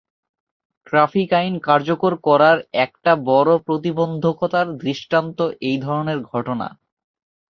Traffic 0.87 1.29
আইন 1.33 1.53
কার্যকর 1.59 2.13
করার 2.27 2.57
একটা 2.85 3.11
বড় 3.25 3.51
প্রতিবন্ধকতার 3.67 4.67
দৃষ্টান্ত 4.77 5.39
এই 5.61 5.77
ধরনের 5.79 6.19
ঘটনা। 6.31 6.67